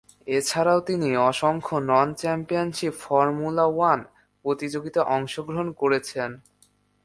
[0.27, 3.99] এছাড়াও তিনি অসংখ্য নন-চ্যাম্পিয়নশিপ ফর্মুলা ওয়ান
[4.45, 6.29] প্রতিযোগিতায় অংশগ্রহণ করেছেন।